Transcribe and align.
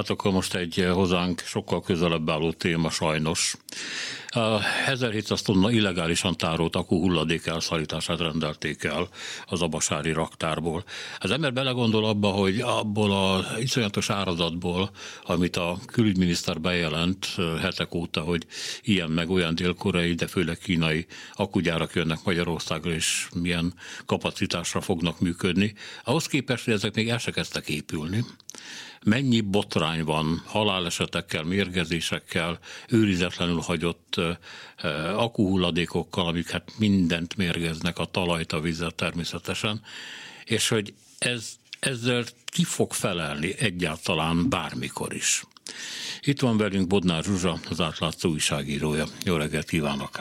Hát 0.00 0.10
akkor 0.10 0.32
most 0.32 0.54
egy 0.54 0.88
hozzánk 0.92 1.40
sokkal 1.40 1.82
közelebb 1.82 2.30
álló 2.30 2.52
téma 2.52 2.90
sajnos. 2.90 3.56
1700 4.86 5.42
tonna 5.42 5.70
illegálisan 5.70 6.36
tárolt 6.36 6.76
akú 6.76 6.98
hulladék 6.98 7.46
elszállítását 7.46 8.18
rendelték 8.18 8.84
el 8.84 9.08
az 9.46 9.62
abasári 9.62 10.12
raktárból. 10.12 10.84
Az 11.18 11.30
ember 11.30 11.52
belegondol 11.52 12.04
abba, 12.04 12.28
hogy 12.28 12.60
abból 12.60 13.12
a 13.12 13.58
iszonyatos 13.58 14.10
áradatból, 14.10 14.90
amit 15.22 15.56
a 15.56 15.78
külügyminiszter 15.86 16.60
bejelent 16.60 17.26
hetek 17.60 17.94
óta, 17.94 18.20
hogy 18.20 18.46
ilyen 18.82 19.10
meg 19.10 19.30
olyan 19.30 19.54
dél-koreai, 19.54 20.14
de 20.14 20.26
főleg 20.26 20.58
kínai 20.58 21.06
akugyárak 21.32 21.94
jönnek 21.94 22.18
Magyarországra, 22.24 22.92
és 22.92 23.28
milyen 23.34 23.74
kapacitásra 24.06 24.80
fognak 24.80 25.20
működni, 25.20 25.74
ahhoz 26.04 26.26
képest, 26.26 26.64
hogy 26.64 26.74
ezek 26.74 26.94
még 26.94 27.08
el 27.08 27.18
se 27.18 27.30
kezdtek 27.30 27.68
épülni 27.68 28.24
mennyi 29.04 29.40
botrány 29.40 30.04
van 30.04 30.42
halálesetekkel, 30.46 31.42
mérgezésekkel, 31.42 32.58
őrizetlenül 32.88 33.60
hagyott 33.60 34.20
akuhulladékokkal, 35.14 36.26
amik 36.26 36.50
hát 36.50 36.72
mindent 36.78 37.36
mérgeznek, 37.36 37.98
a 37.98 38.04
talajt, 38.04 38.52
a 38.52 38.60
vizet 38.60 38.94
természetesen, 38.94 39.82
és 40.44 40.68
hogy 40.68 40.94
ez, 41.18 41.52
ezzel 41.80 42.24
ki 42.44 42.64
fog 42.64 42.92
felelni 42.92 43.54
egyáltalán 43.58 44.48
bármikor 44.48 45.14
is. 45.14 45.44
Itt 46.20 46.40
van 46.40 46.56
velünk 46.56 46.86
Bodnár 46.86 47.24
Zsuzsa, 47.24 47.58
az 47.70 47.80
átlátszó 47.80 48.30
újságírója. 48.30 49.04
Jó 49.24 49.36
reggelt 49.36 49.68
kívánok! 49.68 50.18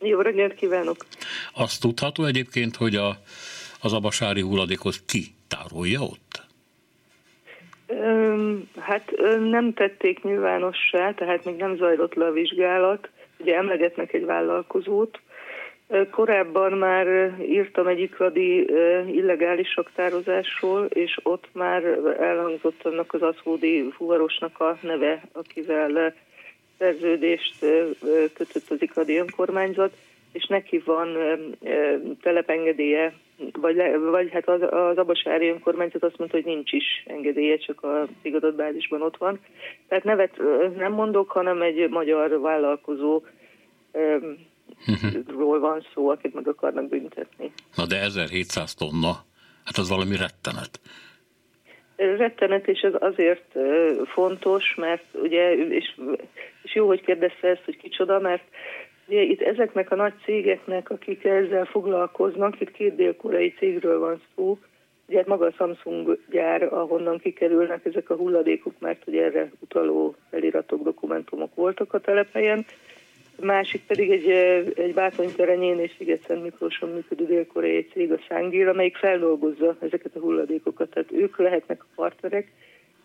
Jó 0.00 0.20
reggelt 0.20 0.54
kívánok! 0.54 1.06
Azt 1.52 1.80
tudható 1.80 2.24
egyébként, 2.24 2.76
hogy 2.76 2.96
a, 2.96 3.22
az 3.80 3.92
abasári 3.92 4.40
hulladékot 4.40 5.02
ki 5.06 5.34
tárolja 5.48 6.00
ott? 6.00 6.21
Hát 8.78 9.12
nem 9.50 9.72
tették 9.72 10.22
nyilvánossá, 10.22 11.12
tehát 11.14 11.44
még 11.44 11.56
nem 11.56 11.76
zajlott 11.76 12.14
le 12.14 12.26
a 12.26 12.32
vizsgálat. 12.32 13.08
Ugye 13.38 13.56
emlegetnek 13.56 14.12
egy 14.12 14.24
vállalkozót. 14.24 15.20
Korábban 16.10 16.72
már 16.72 17.34
írtam 17.42 17.86
egy 17.86 18.00
ikradi 18.00 18.66
illegális 19.06 19.76
raktározásról, 19.76 20.84
és 20.84 21.18
ott 21.22 21.48
már 21.52 21.84
elhangzott 22.20 22.80
annak 22.82 23.14
az 23.14 23.22
aszódi 23.22 23.90
fuvarosnak 23.96 24.60
a 24.60 24.78
neve, 24.80 25.22
akivel 25.32 26.14
szerződést 26.78 27.58
kötött 28.34 28.70
az 28.70 28.82
ikradi 28.82 29.16
önkormányzat, 29.16 29.92
és 30.32 30.46
neki 30.46 30.78
van 30.84 31.16
telepengedélye 32.22 33.12
vagy, 33.52 33.76
le, 33.76 33.98
vagy 33.98 34.30
hát 34.32 34.48
az, 34.48 34.60
az 34.70 34.96
Abasári 34.96 35.48
önkormányzat 35.48 36.02
azt 36.02 36.18
mondta, 36.18 36.36
hogy 36.36 36.46
nincs 36.46 36.72
is 36.72 37.04
engedélye, 37.06 37.56
csak 37.56 37.82
a 37.82 38.08
bázisban 38.56 39.02
ott 39.02 39.16
van. 39.16 39.40
Tehát 39.88 40.04
nevet 40.04 40.40
nem 40.76 40.92
mondok, 40.92 41.30
hanem 41.30 41.62
egy 41.62 41.88
magyar 41.88 42.40
vállalkozó 42.40 43.22
ról 45.26 45.60
van 45.60 45.86
szó, 45.94 46.08
akit 46.08 46.34
meg 46.34 46.48
akarnak 46.48 46.88
büntetni. 46.88 47.52
Na 47.76 47.86
de 47.86 48.00
1700 48.00 48.74
tonna, 48.74 49.12
hát 49.64 49.76
az 49.76 49.88
valami 49.88 50.16
rettenet. 50.16 50.80
Rettenet, 51.96 52.68
és 52.68 52.80
ez 52.80 52.92
azért 52.98 53.54
fontos, 54.04 54.74
mert 54.74 55.04
ugye, 55.12 55.54
és, 55.54 56.00
és 56.62 56.74
jó, 56.74 56.86
hogy 56.86 57.00
kérdezte 57.00 57.48
ezt, 57.48 57.64
hogy 57.64 57.76
kicsoda, 57.76 58.20
mert 58.20 58.42
itt 59.20 59.40
ezeknek 59.40 59.90
a 59.90 59.94
nagy 59.94 60.12
cégeknek, 60.24 60.90
akik 60.90 61.24
ezzel 61.24 61.64
foglalkoznak, 61.64 62.60
itt 62.60 62.70
két 62.70 62.94
dél-koreai 62.94 63.54
cégről 63.58 63.98
van 63.98 64.20
szó, 64.34 64.58
ugye 65.08 65.22
maga 65.26 65.46
a 65.46 65.50
Samsung 65.50 66.18
gyár, 66.30 66.62
ahonnan 66.62 67.18
kikerülnek 67.18 67.84
ezek 67.84 68.10
a 68.10 68.16
hulladékok, 68.16 68.74
mert 68.78 69.02
ugye 69.06 69.24
erre 69.24 69.50
utaló 69.58 70.14
feliratok, 70.30 70.82
dokumentumok 70.82 71.54
voltak 71.54 71.92
a 71.92 72.00
telephelyen. 72.00 72.64
Másik 73.40 73.82
pedig 73.86 74.10
egy, 74.10 74.28
egy 74.74 74.94
Bátonyterenyén 74.94 75.78
és 75.78 75.92
Sziget-Szent 75.98 76.42
Miklóson 76.42 76.88
működő 76.88 77.26
dél-koreai 77.26 77.88
cég, 77.92 78.12
a 78.12 78.18
Sangir, 78.18 78.68
amelyik 78.68 78.96
feldolgozza 78.96 79.76
ezeket 79.80 80.16
a 80.16 80.20
hulladékokat. 80.20 80.90
Tehát 80.90 81.12
ők 81.12 81.38
lehetnek 81.38 81.82
a 81.82 81.92
partnerek, 81.94 82.52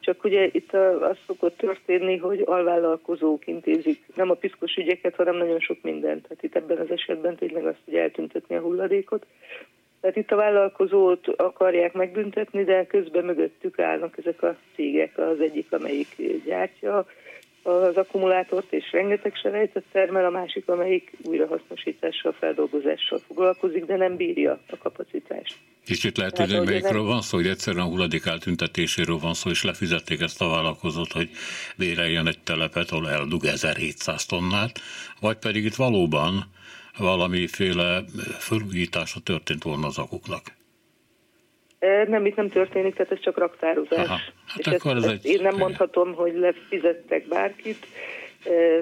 csak 0.08 0.24
ugye 0.24 0.50
itt 0.52 0.74
az 0.74 1.18
szokott 1.26 1.58
történni, 1.58 2.18
hogy 2.18 2.44
alvállalkozók 2.46 3.48
intézik 3.48 4.04
nem 4.16 4.30
a 4.30 4.34
piszkos 4.34 4.76
ügyeket, 4.76 5.16
hanem 5.16 5.36
nagyon 5.36 5.60
sok 5.60 5.78
mindent. 5.82 6.22
Tehát 6.28 6.44
itt 6.44 6.56
ebben 6.56 6.78
az 6.78 6.92
esetben 6.92 7.36
tényleg 7.36 7.66
azt, 7.66 7.82
hogy 7.86 7.96
eltüntetni 7.96 8.56
a 8.56 8.62
hulladékot. 8.62 9.26
Tehát 10.02 10.16
itt 10.16 10.32
a 10.32 10.36
vállalkozót 10.36 11.28
akarják 11.28 11.94
megbüntetni, 11.94 12.64
de 12.64 12.86
közben 12.86 13.26
mögöttük 13.26 13.80
állnak 13.80 14.18
ezek 14.18 14.44
a 14.44 14.56
cégek. 14.76 15.18
Az 15.18 15.40
egyik, 15.40 15.72
amelyik 15.72 16.16
gyártja 16.46 17.06
az 17.68 17.96
akkumulátort, 17.98 18.74
és 18.74 18.92
rengeteg 18.92 19.36
selejtet 19.36 19.84
termel, 19.92 20.26
a 20.26 20.30
másik, 20.30 20.70
amelyik 20.70 21.12
újrahasznosítással, 21.24 22.36
feldolgozással 22.40 23.20
foglalkozik, 23.28 23.86
de 23.86 23.96
nem 23.96 24.16
bírja 24.16 24.60
a 24.70 24.78
kapacitást. 24.78 25.56
És 25.86 26.04
itt 26.04 26.18
lehet 26.18 26.34
tudni, 26.34 26.56
hogy 26.56 26.68
melyikről 26.68 27.04
van 27.04 27.22
szó, 27.22 27.38
hogy 27.38 27.48
egyszerűen 27.48 27.86
a 27.86 27.90
hulladék 27.90 28.26
eltüntetéséről 28.26 29.18
van 29.18 29.34
szó, 29.34 29.50
és 29.50 29.64
lefizették 29.64 30.22
ezt 30.22 30.42
a 30.42 30.50
vállalkozót, 30.50 31.12
hogy 31.12 31.30
béreljen 31.78 32.28
egy 32.28 32.40
telepet, 32.44 32.92
ahol 32.92 33.10
eldug 33.10 33.46
1700 33.46 34.26
tonnát, 34.26 34.80
vagy 35.20 35.38
pedig 35.38 35.66
itt 35.66 35.76
valóban 35.76 36.46
valamiféle 36.98 38.04
felújítása 38.38 39.20
történt 39.20 39.64
volna 39.64 39.88
az 39.88 39.98
akuknak. 39.98 40.57
Nem, 42.08 42.26
itt 42.26 42.36
nem 42.36 42.50
történik, 42.50 42.96
tehát 42.96 43.12
ez 43.12 43.20
csak 43.20 43.38
raktározás. 43.38 44.06
Aha, 44.06 44.20
hát 44.48 44.58
és 44.58 44.68
akkor 44.68 44.96
ezt, 44.96 45.06
ez 45.06 45.12
ezt 45.12 45.26
egy... 45.26 45.32
Én 45.32 45.42
nem 45.42 45.56
mondhatom, 45.56 46.14
hogy 46.14 46.36
lefizettek 46.36 47.28
bárkit, 47.28 47.88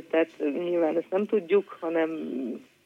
tehát 0.10 0.30
nyilván 0.40 0.98
ezt 0.98 1.10
nem 1.10 1.26
tudjuk, 1.26 1.78
hanem 1.80 2.10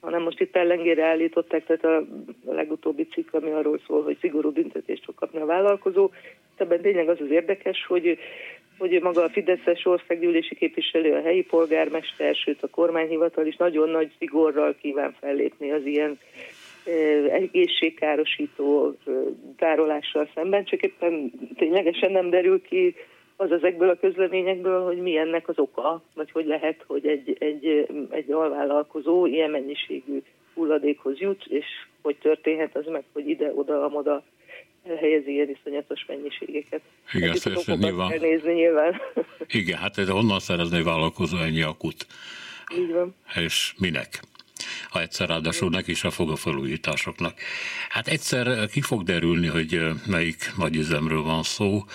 hanem 0.02 0.22
most 0.22 0.40
itt 0.40 0.56
ellengére 0.56 1.06
állították, 1.06 1.66
tehát 1.66 1.84
a, 1.84 1.98
a 2.46 2.54
legutóbbi 2.54 3.08
cikk, 3.08 3.34
ami 3.34 3.52
arról 3.52 3.80
szól, 3.88 4.04
hogy 4.04 4.18
szigorú 4.20 4.52
büntetést 4.52 5.04
fog 5.04 5.16
kapni 5.16 5.40
a 5.40 5.46
vállalkozó. 5.46 6.12
Ebben 6.58 6.82
tényleg 6.82 7.10
az 7.10 7.18
az 7.22 7.32
érdekes, 7.32 7.86
hogy 7.86 8.20
hogy 8.78 9.02
maga 9.02 9.24
a 9.24 9.30
Fideszes 9.30 9.86
országgyűlési 9.86 10.56
képviselő, 10.56 11.14
a 11.14 11.22
helyi 11.22 11.44
polgármester, 11.44 12.36
sőt 12.36 12.64
a 12.64 12.68
kormányhivatal 12.68 13.46
is 13.46 13.56
nagyon 13.56 13.90
nagy 13.90 14.12
szigorral 14.18 14.76
kíván 14.82 15.16
fellépni 15.20 15.72
az 15.72 15.86
ilyen 15.86 16.20
egészségkárosító 17.32 18.98
tárolással 19.58 20.30
szemben, 20.36 20.66
csak 20.66 20.82
éppen 20.82 21.32
ténylegesen 21.56 22.12
nem 22.12 22.30
derül 22.30 22.62
ki 22.62 22.96
az 23.36 23.52
ezekből 23.52 23.90
a 23.90 24.00
közleményekből, 24.00 24.84
hogy 24.86 24.98
mi 24.98 25.18
ennek 25.18 25.48
az 25.48 25.60
oka, 25.60 26.04
vagy 26.14 26.32
hogy 26.32 26.46
lehet, 26.46 26.84
hogy 26.88 27.08
egy, 27.08 27.36
egy, 27.40 27.88
egy 28.10 28.32
alvállalkozó 28.32 29.26
ilyen 29.26 29.50
mennyiségű 29.50 30.22
hulladékhoz 30.54 31.20
jut, 31.20 31.46
és 31.46 31.66
hogy 32.02 32.16
történhet 32.16 32.76
az 32.76 32.86
meg, 32.86 33.04
hogy 33.14 33.30
ide-oda, 33.30 33.84
amoda 33.84 34.24
helyezi 35.00 35.32
ilyen 35.32 35.50
iszonyatos 35.50 36.06
mennyiségeket. 36.06 36.82
Igen, 37.14 37.30
ezt 37.30 37.78
nyilván. 37.78 38.10
Kell 38.10 38.20
nézni 38.20 38.54
nyilván. 38.54 39.02
Igen, 39.48 39.78
hát 39.78 39.98
ez 39.98 40.10
honnan 40.10 40.40
szerezni 40.40 40.84
vállalkozó 40.84 41.38
ennyi 41.38 41.62
akut? 41.62 42.06
Így 42.78 42.92
van. 42.92 43.16
És 43.36 43.74
minek? 43.78 44.20
Ha 44.90 45.02
egyszer 45.02 45.28
ráadásul 45.28 45.70
neki 45.70 45.92
is 45.92 46.04
a 46.04 46.12
fog 46.12 46.32
a 46.32 46.36
felújításoknak. 46.36 47.40
Hát 47.90 48.08
egyszer 48.08 48.68
ki 48.68 48.82
fog 48.82 49.04
derülni, 49.04 49.48
hogy 49.48 49.82
melyik 50.06 50.52
nagy 50.58 50.76
üzemről 50.76 51.22
van 51.22 51.44
szó, 51.44 51.86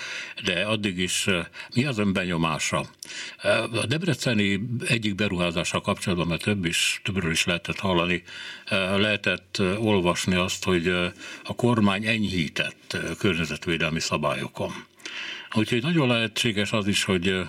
de 0.45 0.63
addig 0.63 0.99
is 0.99 1.27
mi 1.75 1.85
az 1.85 1.99
ön 1.99 2.13
benyomása? 2.13 2.85
A 3.73 3.87
Debreceni 3.87 4.61
egyik 4.89 5.15
beruházása 5.15 5.81
kapcsolatban, 5.81 6.27
mert 6.27 6.43
több 6.43 6.65
is, 6.65 7.01
többről 7.05 7.31
is 7.31 7.45
lehetett 7.45 7.79
hallani, 7.79 8.23
lehetett 8.97 9.63
olvasni 9.79 10.35
azt, 10.35 10.65
hogy 10.65 10.89
a 11.45 11.55
kormány 11.57 12.07
enyhített 12.07 12.97
környezetvédelmi 13.19 14.01
szabályokon. 14.01 14.73
Úgyhogy 15.55 15.83
nagyon 15.83 16.09
lehetséges 16.09 16.73
az 16.73 16.87
is, 16.87 17.05
hogy 17.05 17.41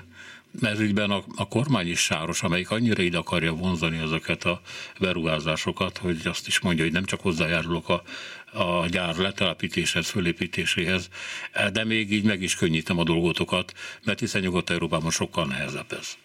ez 0.62 0.80
ügyben 0.80 1.12
a, 1.12 1.24
a 1.36 1.48
kormány 1.48 1.90
is 1.90 2.00
sáros, 2.00 2.44
amelyik 2.44 2.72
annyira 2.72 3.04
ide 3.04 3.18
akarja 3.18 3.54
vonzani 3.54 3.98
ezeket 3.98 4.44
a 4.44 4.62
beruházásokat, 5.00 5.98
hogy 5.98 6.22
azt 6.24 6.48
is 6.48 6.60
mondja, 6.60 6.84
hogy 6.84 6.94
nem 6.94 7.06
csak 7.06 7.22
hozzájárulok 7.22 7.90
a, 7.90 8.04
a 8.60 8.86
gyár 8.88 9.16
letelepítéshez, 9.16 10.10
fölépítéséhez, 10.10 11.10
de 11.74 11.84
még 11.84 12.12
így 12.12 12.24
meg 12.24 12.42
is 12.42 12.56
könnyítem 12.56 13.00
a 13.00 13.04
dolgotokat, 13.04 13.74
mert 14.04 14.20
hiszen 14.20 14.42
Nyugat-Európában 14.42 15.12
sokkal 15.12 15.46
nehezebb 15.46 15.94
ez. 16.00 16.18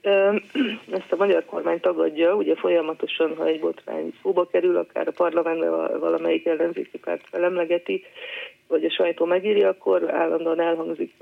Ezt 0.98 1.12
a 1.12 1.16
magyar 1.16 1.44
kormány 1.44 1.80
tagadja, 1.80 2.34
ugye 2.34 2.54
folyamatosan, 2.54 3.36
ha 3.36 3.46
egy 3.46 3.60
botrány 3.60 4.12
szóba 4.22 4.46
kerül, 4.46 4.76
akár 4.76 5.08
a 5.08 5.12
parlamentben 5.12 5.98
valamelyik 6.00 6.46
ellenzéki 6.46 6.98
párt 6.98 7.26
felemlegeti, 7.30 8.04
vagy 8.66 8.84
a 8.84 8.90
sajtó 8.90 9.24
megírja, 9.24 9.68
akkor 9.68 10.14
állandóan 10.14 10.60
elhangzik 10.60 11.12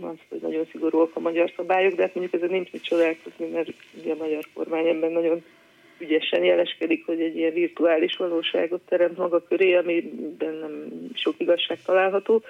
az, 0.00 0.18
hogy 0.28 0.40
nagyon 0.40 0.66
szigorúak 0.70 1.10
a 1.14 1.20
magyar 1.20 1.52
szabályok, 1.56 1.94
de 1.94 2.02
hát 2.02 2.14
mondjuk 2.14 2.42
ez 2.42 2.50
nincs 2.50 2.72
mit 2.72 2.84
csodálkozni, 2.84 3.46
mert 3.46 3.68
ugye 4.00 4.12
a 4.12 4.16
magyar 4.16 4.44
kormány 4.54 4.86
ebben 4.86 5.12
nagyon 5.12 5.44
ügyesen 5.98 6.44
jeleskedik, 6.44 7.06
hogy 7.06 7.20
egy 7.20 7.36
ilyen 7.36 7.52
virtuális 7.52 8.16
valóságot 8.16 8.80
teremt 8.88 9.16
maga 9.16 9.42
köré, 9.42 9.74
amiben 9.74 10.54
nem 10.54 10.88
sok 11.14 11.34
igazság 11.38 11.78
található. 11.84 12.42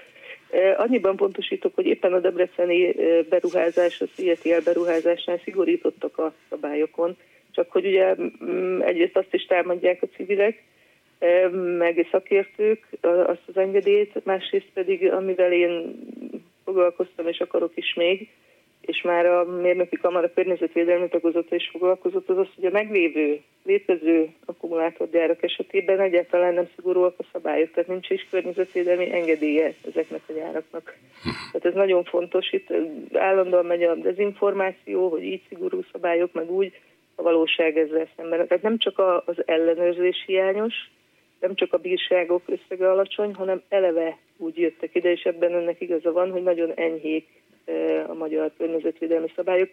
Annyiban 0.76 1.16
pontosítok, 1.16 1.74
hogy 1.74 1.86
éppen 1.86 2.12
a 2.12 2.20
debreceni 2.20 2.94
beruházás, 3.28 4.00
a 4.00 4.06
CITL 4.14 4.62
beruházásnál 4.64 5.40
szigorítottak 5.44 6.18
a 6.18 6.34
szabályokon, 6.48 7.16
csak 7.50 7.70
hogy 7.70 7.86
ugye 7.86 8.14
egyrészt 8.80 9.16
azt 9.16 9.34
is 9.34 9.46
támadják 9.46 10.02
a 10.02 10.06
civilek, 10.16 10.62
meg 11.78 12.08
szakértők 12.10 12.86
azt 13.00 13.42
az 13.46 13.56
engedélyt, 13.56 14.24
másrészt 14.24 14.70
pedig, 14.74 15.12
amivel 15.12 15.52
én 15.52 15.98
foglalkoztam 16.64 17.28
és 17.28 17.38
akarok 17.38 17.72
is 17.74 17.94
még, 17.94 18.28
és 18.86 19.02
már 19.02 19.26
a 19.26 19.44
mérnöki 19.44 19.96
kamara 19.96 20.32
környezetvédelmi 20.34 21.08
tagozata 21.08 21.54
is 21.54 21.68
foglalkozott, 21.72 22.28
az 22.28 22.38
az, 22.38 22.46
hogy 22.54 22.64
a 22.64 22.70
meglévő, 22.70 23.40
létező 23.64 24.28
akkumulátorgyárak 24.44 25.42
esetében 25.42 26.00
egyáltalán 26.00 26.54
nem 26.54 26.68
szigorúak 26.74 27.14
a 27.18 27.24
szabályok, 27.32 27.70
tehát 27.70 27.88
nincs 27.88 28.10
is 28.10 28.26
környezetvédelmi 28.30 29.12
engedélye 29.12 29.74
ezeknek 29.88 30.20
a 30.26 30.32
gyáraknak. 30.32 30.96
Tehát 31.22 31.64
ez 31.66 31.74
nagyon 31.74 32.04
fontos, 32.04 32.52
itt 32.52 32.72
állandóan 33.12 33.66
megy 33.66 33.82
a 33.82 33.94
dezinformáció, 33.94 35.08
hogy 35.08 35.22
így 35.22 35.42
szigorú 35.48 35.80
szabályok, 35.92 36.32
meg 36.32 36.50
úgy, 36.50 36.72
a 37.14 37.22
valóság 37.22 37.78
ezzel 37.78 38.08
szemben. 38.16 38.46
Tehát 38.46 38.62
nem 38.62 38.78
csak 38.78 38.98
az 39.24 39.42
ellenőrzés 39.46 40.24
hiányos, 40.26 40.74
nem 41.40 41.54
csak 41.54 41.72
a 41.72 41.78
bírságok 41.78 42.42
összege 42.46 42.90
alacsony, 42.90 43.34
hanem 43.34 43.62
eleve 43.68 44.18
úgy 44.36 44.58
jöttek 44.58 44.94
ide, 44.94 45.10
és 45.10 45.22
ebben 45.22 45.54
önnek 45.54 45.80
igaza 45.80 46.12
van, 46.12 46.30
hogy 46.30 46.42
nagyon 46.42 46.72
enyhék 46.74 47.26
a 48.08 48.14
magyar 48.14 48.50
környezetvédelmi 48.58 49.32
szabályok. 49.36 49.68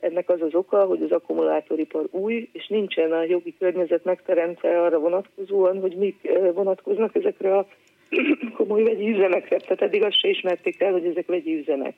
Ennek 0.00 0.28
az 0.28 0.40
az 0.40 0.54
oka, 0.54 0.84
hogy 0.84 1.02
az 1.02 1.12
akkumulátoripar 1.12 2.08
új, 2.10 2.48
és 2.52 2.66
nincsen 2.66 3.12
a 3.12 3.22
jogi 3.22 3.54
környezet 3.58 4.04
megteremtve 4.04 4.82
arra 4.82 4.98
vonatkozóan, 4.98 5.80
hogy 5.80 5.96
mik 5.96 6.28
vonatkoznak 6.54 7.14
ezekre 7.14 7.56
a 7.56 7.66
komoly 8.56 8.82
vegyi 8.82 9.10
üzemekre. 9.10 9.56
Tehát 9.56 9.82
eddig 9.82 10.02
azt 10.02 10.20
se 10.20 10.28
ismerték 10.28 10.80
el, 10.80 10.92
hogy 10.92 11.04
ezek 11.04 11.26
vegyi 11.26 11.58
üzemek. 11.58 11.94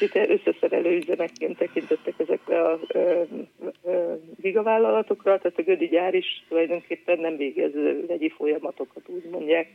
Itt 0.00 0.14
összeszerelő 0.14 0.96
üzemekként 0.96 1.58
tekintettek 1.58 2.14
ezekre 2.16 2.62
a 2.62 2.78
gigavállalatokra, 4.40 5.38
tehát 5.38 5.58
a 5.58 5.62
Gödi 5.62 5.86
gyár 5.86 6.14
is 6.14 6.44
tulajdonképpen 6.48 7.18
nem 7.18 7.36
végez 7.36 7.72
vegyi 8.06 8.28
folyamatokat, 8.28 9.02
úgy 9.06 9.24
mondják. 9.30 9.68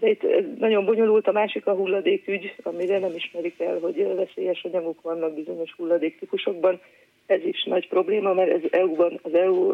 De 0.00 0.08
itt 0.08 0.22
nagyon 0.58 0.84
bonyolult 0.84 1.26
a 1.28 1.32
másik 1.32 1.66
a 1.66 1.74
hulladékügy, 1.74 2.54
amire 2.62 2.98
nem 2.98 3.14
ismerik 3.14 3.60
el, 3.60 3.78
hogy 3.78 4.14
veszélyes 4.16 4.64
anyagok 4.64 5.02
vannak 5.02 5.34
bizonyos 5.34 5.72
hulladéktípusokban. 5.76 6.80
Ez 7.26 7.44
is 7.44 7.64
nagy 7.64 7.88
probléma, 7.88 8.32
mert 8.34 8.50
ez 8.50 8.60
EU-ban, 8.70 9.18
az 9.22 9.34
EU 9.34 9.72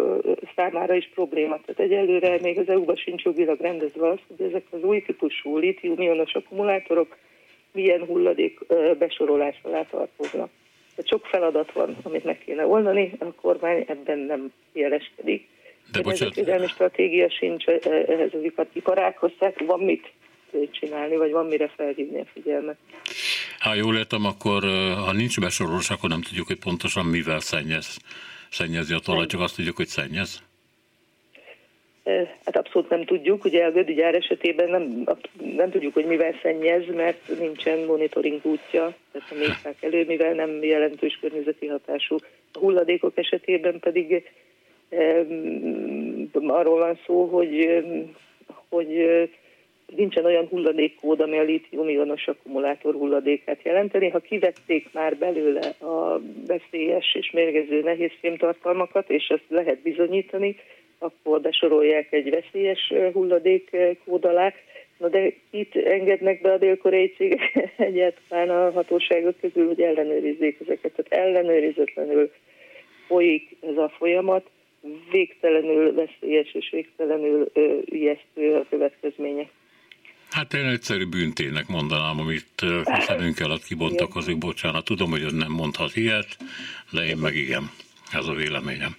számára 0.56 0.94
is 0.94 1.10
probléma. 1.14 1.60
Tehát 1.64 1.92
egyelőre 1.92 2.38
még 2.42 2.58
az 2.58 2.68
EU-ban 2.68 2.96
sincs 2.96 3.22
jogilag 3.22 3.60
rendezve 3.60 4.08
az, 4.08 4.18
hogy 4.28 4.46
ezek 4.46 4.64
az 4.70 4.82
új 4.82 5.02
típusú 5.02 5.56
litium-ionos 5.56 6.34
akkumulátorok 6.34 7.16
milyen 7.72 8.04
hulladék 8.04 8.60
besorolás 8.98 9.60
alá 9.62 9.82
tartoznak. 9.82 10.50
Tehát 10.94 11.10
sok 11.10 11.26
feladat 11.26 11.72
van, 11.72 11.96
amit 12.02 12.24
meg 12.24 12.38
kéne 12.38 12.66
oldani, 12.66 13.12
a 13.18 13.24
kormány 13.24 13.84
ebben 13.88 14.18
nem 14.18 14.52
jeleskedik. 14.72 15.46
De 15.92 16.02
bocsánat. 16.02 16.68
stratégia 16.68 17.30
sincs 17.30 17.66
ehhez 17.66 18.34
az 18.34 18.52
iparákhoz, 18.72 19.32
tehát 19.38 19.60
van 19.66 19.80
mit 19.80 20.12
csinálni, 20.70 21.16
vagy 21.16 21.30
van 21.30 21.46
mire 21.46 21.68
felhívni 21.76 22.20
a 22.20 22.24
figyelmet. 22.32 22.76
Ha 23.58 23.74
jól 23.74 23.96
értem, 23.96 24.24
akkor 24.24 24.62
ha 25.04 25.12
nincs 25.12 25.40
besorolás, 25.40 25.90
akkor 25.90 26.08
nem 26.08 26.22
tudjuk, 26.22 26.46
hogy 26.46 26.58
pontosan 26.58 27.06
mivel 27.06 27.40
szennyez, 27.40 27.96
szennyezi 28.50 28.94
a 28.94 28.98
talaj, 28.98 29.26
csak 29.26 29.40
azt 29.40 29.56
tudjuk, 29.56 29.76
hogy 29.76 29.86
szennyez. 29.86 30.44
Hát 32.44 32.56
abszolút 32.56 32.88
nem 32.88 33.04
tudjuk, 33.04 33.44
ugye 33.44 33.64
a 33.64 33.70
Gödi 33.70 33.94
gyár 33.94 34.14
esetében 34.14 34.70
nem, 34.70 35.04
nem 35.56 35.70
tudjuk, 35.70 35.94
hogy 35.94 36.04
mivel 36.04 36.38
szennyez, 36.42 36.86
mert 36.94 37.38
nincsen 37.38 37.78
monitoring 37.78 38.40
útja, 38.42 38.94
tehát 39.12 39.30
nem 39.30 39.40
írták 39.40 39.82
elő, 39.82 40.04
mivel 40.04 40.32
nem 40.32 40.62
jelentős 40.62 41.18
környezeti 41.20 41.66
hatású. 41.66 42.16
A 42.52 42.58
hulladékok 42.58 43.18
esetében 43.18 43.78
pedig 43.80 44.30
arról 46.32 46.78
van 46.78 46.98
szó, 47.06 47.24
hogy, 47.24 47.82
hogy 48.68 48.88
nincsen 49.94 50.24
olyan 50.24 50.46
hulladékkód, 50.46 51.20
ami 51.20 51.38
a 51.38 51.42
lítium-ionos 51.42 52.28
akkumulátor 52.28 52.94
hulladékát 52.94 53.62
jelenteni. 53.62 54.08
Ha 54.08 54.18
kivették 54.18 54.92
már 54.92 55.16
belőle 55.16 55.66
a 55.68 56.20
veszélyes 56.46 57.14
és 57.14 57.30
mérgező 57.30 57.80
nehéz 57.80 58.10
fémtartalmakat, 58.20 59.10
és 59.10 59.28
ezt 59.28 59.44
lehet 59.48 59.82
bizonyítani, 59.82 60.56
akkor 60.98 61.40
besorolják 61.40 62.12
egy 62.12 62.30
veszélyes 62.30 62.92
hulladék 63.12 63.76
kód 64.04 64.24
alá. 64.24 64.52
Na 64.98 65.08
de 65.08 65.32
itt 65.50 65.74
engednek 65.74 66.40
be 66.40 66.52
a 66.52 66.58
dél-koreai 66.58 67.12
cégek 67.16 67.70
egyáltalán 67.76 68.50
a 68.50 68.70
hatóságok 68.70 69.40
közül, 69.40 69.66
hogy 69.66 69.80
ellenőrizzék 69.80 70.60
ezeket. 70.60 70.92
Tehát 70.92 71.26
ellenőrizetlenül 71.26 72.30
folyik 73.06 73.56
ez 73.60 73.76
a 73.76 73.88
folyamat, 73.88 74.50
végtelenül 75.10 75.94
veszélyes 75.94 76.54
és 76.54 76.70
végtelenül 76.70 77.50
ö, 77.52 77.78
ijesztő 77.84 78.54
a 78.54 78.66
következménye. 78.70 79.48
Hát 80.30 80.54
én 80.54 80.66
egyszerű 80.66 81.06
bűntének 81.06 81.66
mondanám, 81.66 82.20
amit 82.20 82.60
a 82.84 83.00
szemünk 83.08 83.40
alatt 83.40 83.64
kibontakozik, 83.64 84.38
bocsánat, 84.38 84.84
tudom, 84.84 85.10
hogy 85.10 85.22
ön 85.22 85.34
nem 85.34 85.52
mondhat 85.52 85.96
ilyet, 85.96 86.36
de 86.90 87.04
én 87.04 87.16
meg 87.16 87.34
igen. 87.34 87.70
Ez 88.12 88.26
a 88.26 88.32
véleményem. 88.32 88.96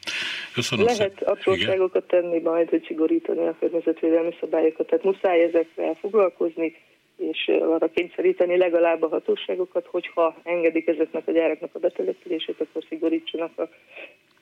Köszönöm 0.53 0.85
Lehet 0.85 1.13
szépen. 1.17 1.33
apróságokat 1.33 2.07
tenni 2.07 2.39
majd, 2.39 2.69
hogy 2.69 2.83
szigorítani 2.87 3.47
a 3.47 3.55
környezetvédelmi 3.59 4.35
szabályokat, 4.39 4.87
tehát 4.87 5.03
muszáj 5.03 5.43
ezekkel 5.43 5.93
foglalkozni, 5.93 6.75
és 7.17 7.51
arra 7.61 7.89
kényszeríteni 7.89 8.57
legalább 8.57 9.01
a 9.03 9.07
hatóságokat, 9.07 9.85
hogyha 9.85 10.35
engedik 10.43 10.87
ezeknek 10.87 11.27
a 11.27 11.31
gyáraknak 11.31 11.75
a 11.75 11.79
betelepülését, 11.79 12.61
akkor 12.61 12.83
szigorítsanak 12.89 13.59
a 13.59 13.69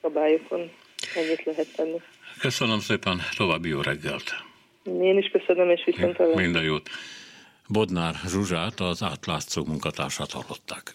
szabályokon. 0.02 0.70
Ennyit 1.16 1.44
lehet 1.44 1.76
tenni. 1.76 2.00
Köszönöm 2.40 2.78
szépen, 2.78 3.20
további 3.36 3.68
jó 3.68 3.80
reggelt! 3.80 4.55
Én 4.86 5.18
is 5.18 5.28
köszönöm, 5.28 5.70
és 5.70 5.82
viszont 5.84 6.34
Minden 6.34 6.62
jót! 6.62 6.88
Bodnár 7.68 8.14
Zsuzsát, 8.26 8.80
az 8.80 9.02
átlátszó 9.02 9.64
munkatársát 9.64 10.30
hallották. 10.30 10.94